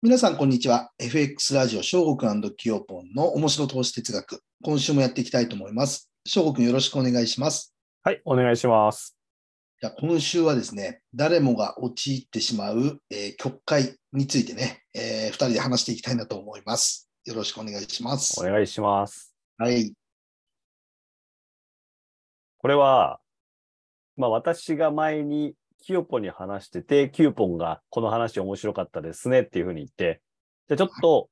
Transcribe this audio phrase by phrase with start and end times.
[0.00, 0.92] 皆さん、こんにちは。
[1.00, 4.44] FX ラジオ、翔吾くんキヨポンの面白投資哲学。
[4.62, 6.08] 今週もやっていきたいと思います。
[6.24, 7.74] 翔吾くん、よろしくお願いします。
[8.04, 9.18] はい、お願いします。
[9.80, 17.10] じゃあ今週はですね、誰もが陥ってしまう、えー曲解についてね、えー二人で話していきたいなと思います。
[17.24, 18.44] よろしくお願いしますお。
[18.48, 19.34] 願いします。
[19.56, 19.92] はい。
[22.58, 23.18] これは、
[24.16, 30.20] まあ私が前にキヨポンに話してて、キヨポンがこの話面白かったですねっていうふうに言って、
[30.68, 31.30] じゃあちょっと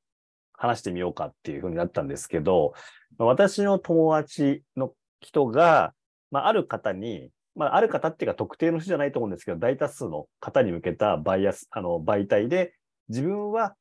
[0.52, 2.72] 話してみようかっていうふうになったんですけど、
[3.18, 5.92] まあ私の友達の人が、
[6.30, 12.74] まあある方に、まあある方っていうか特定の人じゃないと思うんですけど、大多数の方に向けたバイアス、あの媒体で、
[13.08, 13.74] 自分は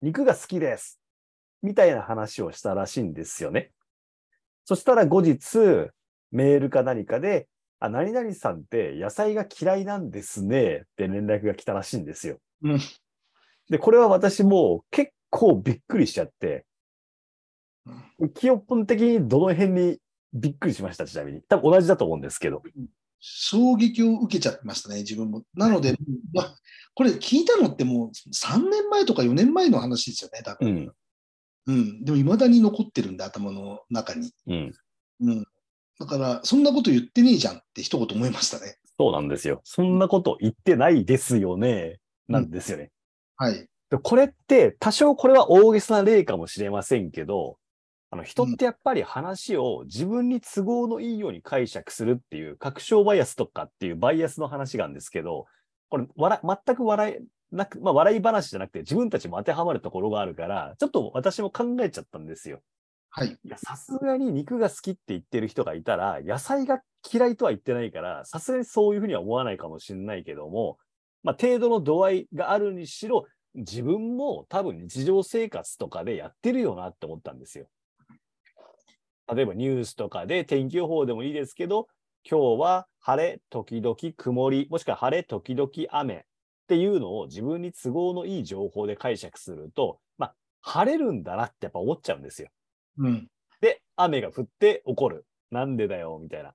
[0.00, 1.00] 肉が好きです。
[1.62, 3.72] みたいな話をしたらしいんですよね。
[4.64, 5.58] そしたら後日、
[6.30, 7.48] メールか何かで、
[7.80, 12.38] あ、何々さんって野菜が嫌いなんですねって連絡が来たらしいんですよ。
[12.62, 12.80] うん
[13.68, 16.64] で、これは私も結構びっくりしちゃって、
[18.34, 19.98] キヨポン的にどの辺に
[20.32, 21.42] びっくりしました、ちなみに。
[21.42, 22.62] 多分同じだと思うんですけど。
[23.20, 25.42] 衝撃を受けちゃいましたね、自分も。
[25.54, 25.96] なので、
[26.32, 26.56] まあ、
[26.94, 30.68] これ聞いたのってもう3年前とか4年前の話ですよね、多分。
[30.68, 30.92] うん。
[31.66, 32.04] うん。
[32.04, 34.32] でも未だに残ってるんで、頭の中に。
[34.46, 34.72] うん。
[35.20, 35.46] うん。
[35.98, 38.76] だから、そんなこと言ってねえじゃんって一言思いましたね。
[38.98, 39.60] そうなんですよ。
[39.64, 41.98] そんなこと言ってないですよね。
[42.28, 42.90] なんですよね。
[43.36, 43.68] はい。
[43.90, 47.58] でこれって、多少これは大げさな例かもしれませんけど、
[48.10, 55.46] あの人ってやっぱり話を自分に都合のいいように解釈するっていう確証バイアスとかっていうバイアスの話があるんですけど、
[55.90, 62.60] これ笑全く笑えなく、まあ笑い話じゃなくて自分たちも当てはまるところがあるから、ちょっと私も考えちゃったんですよ。
[63.10, 63.38] はい。
[63.42, 70.78] いや、さすがに肉が好きって言ってる人がいたら、野菜が嫌いとは言ってないから、さすがにそういうふうには思わないかもしれないけども、
[71.22, 77.66] まあ、程度の度合いがあるにしろ、自分も多分日常生活とかでやってるよなって思ったんですよ。
[79.34, 81.88] 例えばニュースとかで天気予報でもいいですけど、
[82.30, 86.20] 今日は晴れ、時々曇り、もしくは晴れ、時々雨っ
[86.68, 92.48] ていうのを自分に都合のいい情報で解釈すると、まあ、晴れるんだなってやっぱ思っちゃうんですよ。
[92.98, 93.28] うん。
[93.60, 95.24] で、雨が降って怒る。
[95.50, 96.54] なんでだよ、みたいな。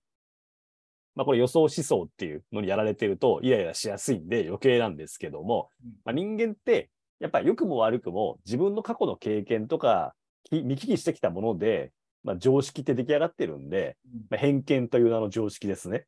[1.15, 5.69] まあ、これ予想思想っていうのにやられてると、イライラしやすいんで余計なんですけども、
[6.05, 6.89] まあ、人間って、
[7.19, 11.91] やっぱり良くも悪くも自分の過去の経験とか、き見聞きしてきたもので、
[12.23, 13.97] まあ、常識って出来上がってるんで、
[14.29, 16.05] まあ、偏見という名の常識ですね。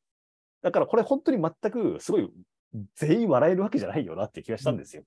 [0.61, 2.29] だからこれ本当に全くすごい
[2.95, 5.03] 全員笑えるわけじゃないよなって気がしたんですよ。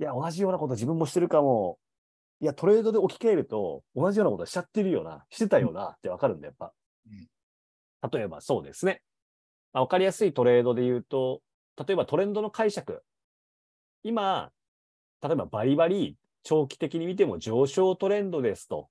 [0.00, 1.78] いや、同じようなこと自分もしてるかも。
[2.44, 6.74] いや、トレードで置き換えると同じようなことしちゃってるよな、してたよなってわかるんだ、やっぱ。
[8.12, 9.00] 例えばそうですね。
[9.72, 11.40] まあ、わかりやすいトレードで言うと、
[11.86, 13.02] 例えばトレンドの解釈。
[14.02, 14.52] 今、
[15.22, 18.90] 例えばバリバリ長期的に見ても上昇トレンドですと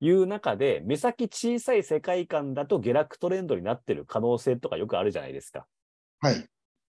[0.00, 5.68] いう中で、目先小さい世界観だと下落トレンドになってる可能性とかよくあるじゃないですか。
[6.18, 6.34] はい。
[6.34, 6.48] だか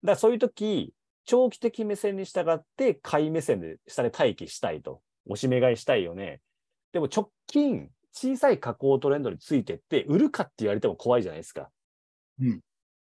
[0.03, 0.95] らそういう時、
[1.27, 5.03] 長期的目線に従って買い目線で下で待機したいと。
[5.27, 6.41] 押し目買いしたいよね。
[6.93, 11.71] でも直近、小さい下降トレンドについてって、売るかって言われても怖いじゃないですか。
[12.41, 12.61] うん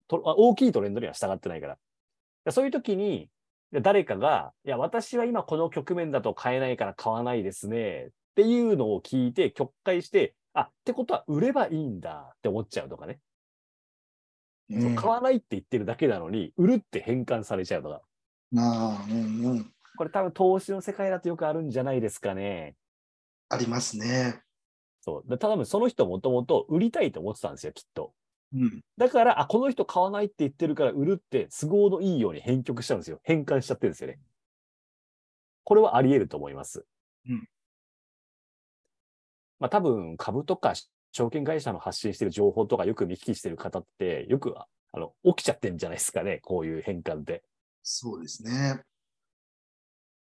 [0.08, 1.78] とあ大きいトレンドには従ってないから。
[2.44, 3.28] でそういう時に、
[3.72, 8.06] で誰かが、いや、私は今この局面だと買えないから買わないですね。
[8.06, 13.18] っていうのを聞いて、曲解して、あ、ってことは売ればいいんだって思っちゃうとかね。
[14.70, 18.02] そう買わないって言ってるだけなのに、売るって変換されちゃうとか。
[18.56, 19.72] ああ、うんうん。
[19.96, 22.76] これ多分投資の世界だとよくあるんじゃないですかね。
[23.48, 24.42] ありますね。
[25.00, 25.28] そう。
[25.28, 28.12] で多分その人もともと売りたいと思ってたんですよ、きっと。
[28.52, 28.80] うん。
[28.96, 33.20] だから、あ、この人買わないって言ってるから売るって都合のいいように変曲しちゃうんですよ。
[33.22, 34.18] 変換しちゃってるんですよね。
[35.64, 36.84] これはあり得ると思います。
[37.28, 37.48] うん。
[39.58, 40.74] まあ多分株とか
[41.12, 44.66] 証券会社の発信してる情報とかよく見聞きしてる方って、よくあ
[44.98, 46.40] の起きちゃってるんじゃないですかね。
[46.42, 47.42] こういう変換って。
[47.82, 48.82] そうですね。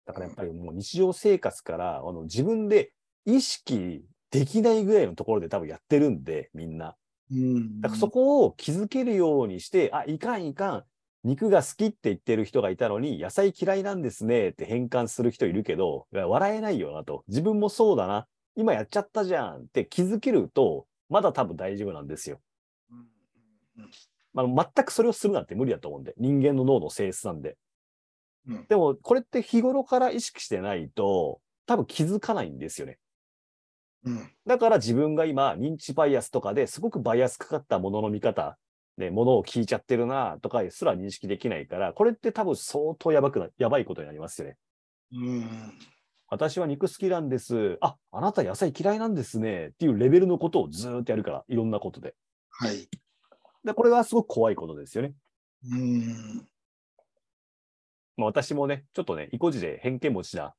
[0.06, 2.92] だからやっぱりもう日常生活からあの自分で
[3.24, 6.96] 意識できないぐらいのところで多分やってるんで、みんな。
[7.30, 7.80] うん。
[7.80, 10.84] だからそこを気づけるようにして、あ、いかんいかん。
[11.24, 17.24] 肉が好きって言ってる人がいたのに、野菜嫌いなんですねって変換する人いるけど、笑えないよなと。
[17.26, 18.28] 自分もそうだな。
[18.54, 22.40] 今やっちゃったじゃんって気づけると、まだ多分大丈夫なんですよ。
[22.90, 23.90] うんうん
[24.32, 27.56] まあ、全くそれをするなんて無理だと思うんで、人間の脳の性質なんで。
[28.48, 32.98] うんでも、これって日頃から意識してないと、多分気づかないんですよね。
[34.04, 34.30] うん。
[34.46, 38.56] だから自分が今、認知バイアスとかですごくバイアスかかったものの見方、
[38.96, 44.56] ね、ものを聞いちゃってるなとかすら認識できないから、これって多分相当やばくな、やばいことになりますよね。
[45.12, 45.72] うん。
[46.28, 47.78] 私は肉好きなんです。
[47.80, 49.68] あ、あなた野菜嫌いなんですね。
[49.68, 52.14] っていうレベルのことをずーっとやるから、いろんなことで。
[52.50, 52.88] はい。
[53.64, 55.14] で、これはすごく怖いことですよね。
[55.70, 56.48] うん。
[58.16, 60.54] まあ、私もね、ちょっとね、意固地で偏見持ちな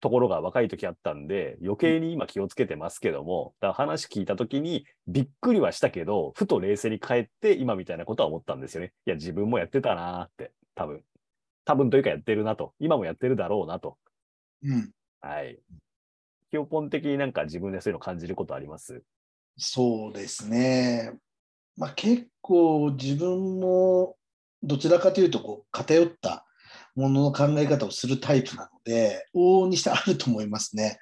[0.00, 8.92] ところが若い時あったんで、余計に今気をつけてますけども、だから話聞いた時にびっくりはしたけど、ふと冷静に帰って今みたいなことは思ったんですよね。
[9.06, 11.02] いや、自分もやってたなーって、多分。
[11.64, 12.74] 多分というかやってるなと。
[12.78, 13.96] 今もやってるだろうなと。
[14.62, 14.90] うん。
[15.20, 15.58] はい。
[16.52, 19.02] 基本的になんか自分でそういうの感じることあります？
[19.58, 21.12] そうですね。
[21.76, 24.14] まあ、結構自分も
[24.62, 26.46] どちらかというとこう偏った
[26.96, 30.98] ものの考え方をするタイプなので、往々にしてあると思いますね。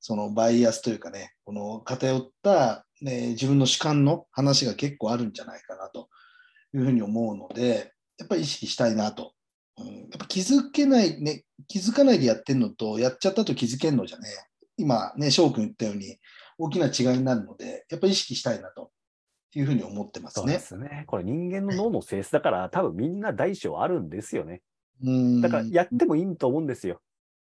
[0.00, 6.08] そのバイアスというかね、この偏った、ね、自分の主観の話が結構あるんじゃないかなと
[6.74, 9.32] いうふうに思うので、やっぱり意識したいなと。
[9.78, 14.28] うん、やっぱ気づけない、ね、気づかないでやってるのと、やっちゃったと気づけるのじゃね、
[14.78, 16.18] 今ね、翔くん言ったように、
[16.58, 18.90] 大きな違いになるので、やっぱり意識したいなと
[19.54, 20.58] いうふうに思ってますそうで。
[20.58, 21.04] すね。
[21.06, 24.62] これ人間の脳の性質だから、多分みんな大小あるんですよね。
[25.02, 25.40] うん。
[25.40, 27.00] だからやってもいいと思うんですよ。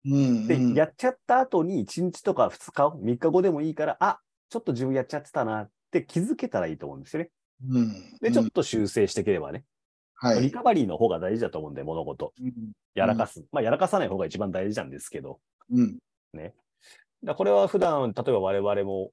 [0.04, 0.46] うん。
[0.46, 0.74] で、うん。
[0.74, 7.30] やっちゃった後に1日とか2日、3日後でもいいから、あちょっと自分やっちゃってたなって気づけたらいいと思うんですよね。
[7.68, 7.92] うん。
[8.20, 9.64] で、ちょうんっと修正していければね、
[10.14, 10.42] はい。
[10.42, 12.32] リカバリーの方が大事だと思うんで、物事。
[12.40, 12.72] うん。
[12.94, 13.44] やらかす。
[13.52, 15.40] まあ、やらかさない方が一番大事なんですけど、
[15.70, 15.98] うん。
[17.24, 19.12] だこれは普段、例えば我々も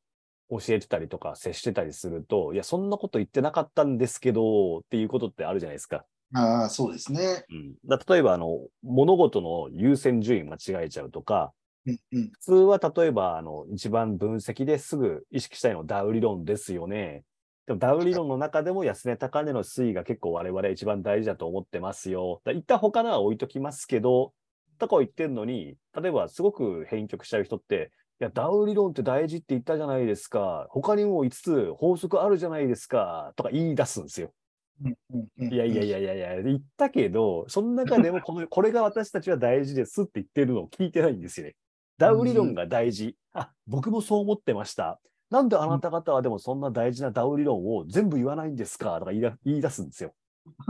[0.50, 6.06] 教えてたりとか接してたりすると、いや、そんなこと言ってなかったんですけど、っていうことってあるじゃないですか。
[6.34, 7.46] ああ、そうですね。
[7.50, 11.54] うん、だ例えば、あの、物事の優先順位間違えちゃうとか、
[11.86, 17.24] うんうん普通は例えば、あの、一番分析ですぐ意識したいのはダウ理論ですよね。
[17.68, 22.42] でもダウ理論の中でも安値高値の推移が結構我々一番大事だと思ってますよ。
[22.46, 24.34] だ一旦他のは置いときますけど、
[24.80, 30.68] とかを言ってるのに、例えばすごく編曲しちゃう人って、いや、ダウ理論って大事って言ったじゃないですか。
[30.70, 33.34] 他にも5つ法則あるじゃないですか。
[33.36, 34.34] とか言い出すんですよ。
[34.82, 41.56] うんうんうんいやいやいやいやいや、言ったけど、その中でも この、これが私たちは大事ですって言ってるのを聞いてないんですよね。
[41.98, 43.16] ダウ理論が大事。
[43.34, 45.00] あ、僕もそう思ってました。
[45.30, 49.00] なんであなた方はでもそんな大事なダウ理論を全部言わないんですか？
[49.00, 50.14] とか言いだ言い出すんですよ。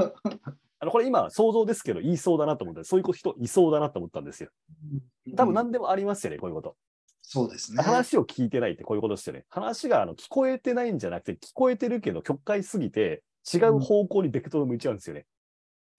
[0.80, 4.50] あのこれ今想像ですけど言いそうだなと思って、そういう人いそうだなと思ったんですよ。
[5.36, 6.76] 多分うん何でもありますよね、こういうこと。
[7.22, 7.82] そうですね。
[7.82, 9.46] 話を聞いてないってこういうことですよね。
[9.50, 15.26] 話があの聞こえてないんじゃなくて、聞こえてるけど曲解すぎて違う方向にベクトル向いちゃうんですよね。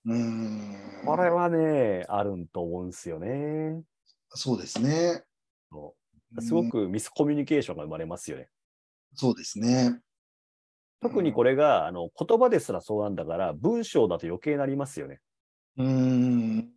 [0.06, 0.76] うん
[1.06, 3.82] これはね、あるんと思うんですよね。
[4.30, 5.24] そうですね。
[5.70, 5.94] そ
[6.36, 8.48] うすごくミスコミュニケーションが生まれますよね。
[9.14, 10.00] そうですね。
[11.00, 15.20] 特にこれが、あの言葉ですらそうなんだから、文章だと余計になりますよね。
[15.76, 16.70] うん。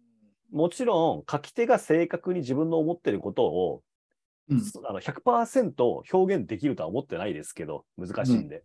[0.51, 3.83] もちろん、書き手が正確に自分の思ってることを、
[4.49, 8.63] うんあの100%表現できるとは思ってないですけど、難しいんで。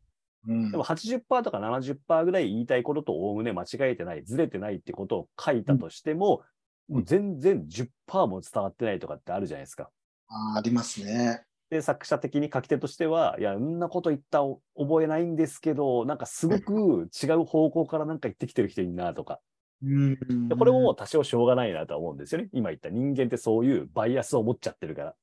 [0.48, 6.52] うんでも80%とか70%ぐらい言いたいこととおおむね間違えてない、ずれてないってことを書いたとしても、うん
[6.88, 9.88] もう全然10%も伝わってないとかってあるじゃないですか。
[10.28, 11.42] あーありますね。
[11.70, 19.40] で、作者的に書き手としては、いや、んなこと言ったお覚えないんですけど、なんかすごく違う方向からなんか言ってきてる人いるなとか。
[19.82, 22.48] うんでこれももう多少しょうがないなとは思うんですよね。
[22.52, 25.14] 今言った人間ってそういうバイアスを持っちゃってるから。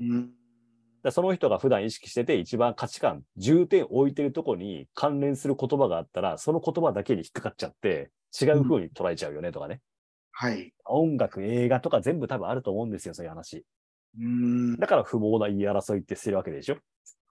[0.00, 0.30] うん
[1.08, 9.80] らその人が普段意識してて一番価値観、重点置いてるとこに関連する言葉があったら、その言葉だけに引っかかっちゃって、違う風に捉えちゃうよねとかね。
[10.30, 10.72] はい。
[10.86, 13.64] 音楽、映画とか全部多分あると思うんですよ、そういう話。
[14.18, 16.76] うんだから不毛な言い争いってしてるわけでしょ。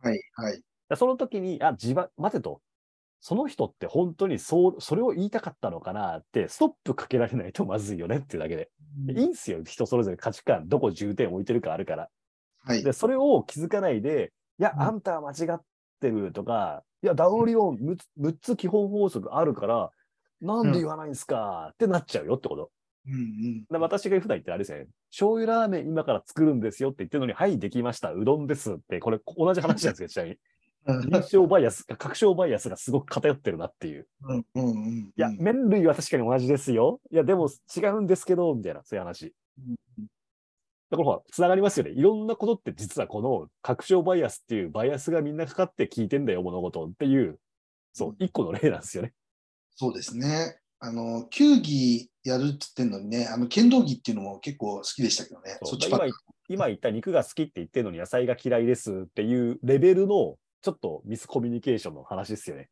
[0.01, 0.21] はい。
[0.35, 0.61] はい。
[0.95, 2.61] その時に、あ、自分、待てと。
[3.23, 8.71] その人って本当にそう、それを言いたかったのかなって、ストップかけられないとまずいよねっていうだけで。
[9.09, 9.63] いいんすよ。
[9.63, 12.09] 人それぞれ価値観、どこ重点置いてるかあるから。
[12.63, 12.83] はい。
[12.83, 15.61] で、それを気づかないで、いや、うんあんたは間違っ
[15.99, 19.91] てるとか、いや、ダウ理論 6, 6つ基本法則あるから、
[20.41, 22.71] なんで言わないんすか、ってなっちゃうよってこと。
[23.07, 24.87] うんうんで私が普段言ってるあれですよね。
[25.09, 28.13] 醤油ラーメン今から作るんですよって言ってるのに、はい、できました。
[28.13, 30.37] うどんですって、これ同じ話なんですよ、 ちなみに。
[30.87, 34.07] 認証バイアス、確証バイアスがすごく偏ってるなっていう。
[34.23, 37.01] うんうんうんいや、麺類は確かに同じですよ。
[37.11, 39.33] いや、でも違うんですけど、みたいな、そういう話。
[40.91, 41.91] だからほら、つながりますよね。
[41.91, 47.39] いろんなことって実はこの確証バイアスっていうバイアスがみんなかかって聞いてんだよ、物事っていう、
[47.93, 49.13] そう、一個の例なんですよね。
[49.75, 50.59] そうですね。
[50.79, 55.57] あの、球技やるって言ってんのにね、あの、剣道技っていうのも結構好きでしたけどね。
[55.63, 56.05] そっち今か
[56.49, 62.69] 今言った肉が好きって言ってるのに野菜が嫌いですっていうレベルのちょっとミスコミュニケーションの話ですよね。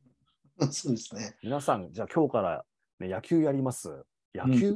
[0.72, 1.38] そうですね。
[1.42, 2.66] 皆さん、じゃあ今日から、
[3.00, 4.04] ね、野球やります。
[4.36, 4.76] 野球、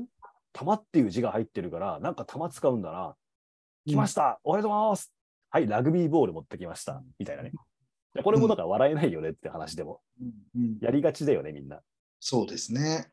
[0.54, 3.16] 玉っていう字が入ってるから、なんか玉使うんだな。
[3.86, 5.13] 来ました、おはようございます
[5.50, 7.04] はい、ラグビーボール持ってきました。
[7.20, 7.52] みたいなね。
[8.16, 10.00] でこれもだから笑えないよねって話でも。
[10.56, 11.82] うんやりがちだよね、みんな。
[12.22, 13.12] そうですね。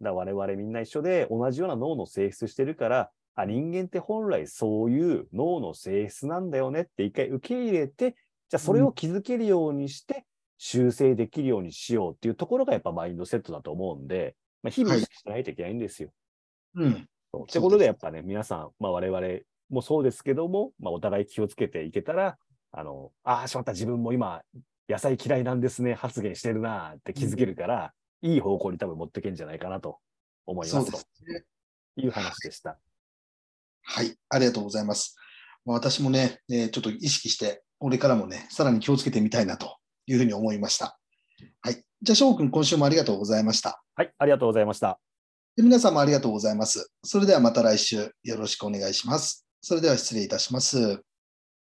[0.00, 8.16] だ我々みんな一緒で同じような脳の性質してるから、あ、人間って本来そういう脳の性質なんだよねって一回受け入れて、
[8.48, 10.26] じゃあそれを気づけるようにして
[10.58, 16.10] 修正できるようにしようっていうところがやっぱマインドセットだと思うんで、まあ、日々意識しないといけないんですよ。
[16.74, 17.06] うん。
[17.32, 19.40] そうってことでやっぱね、皆さん、まあ我々
[19.70, 22.36] もそうですけども、まあお互い気をつけていけたら、
[22.72, 24.42] あの、ああ、しまった、自分も今、
[24.88, 29.98] 野菜嫌いなんですね、発言してるなって気づけるから、いい方向に多分持ってけんじゃないかなと
[30.46, 30.98] 思いますと。
[31.96, 32.78] いう話でした。
[33.82, 34.14] はい。
[34.28, 35.16] ありがとうございます。
[35.64, 40.98] まあ私もね、えーちょっと意識して、これからもね、さらに気をつけてみたいなというふうに思いました。
[41.62, 41.84] はい。
[42.02, 43.82] じゃあ、翔くん、今週もありがとうございました。
[43.94, 44.98] はい、ありがとうございました。
[45.56, 46.90] で皆さんもありがとうございます。
[47.02, 49.49] それではまた来週よろしくお願いします。
[49.62, 51.02] それでは失礼いたします。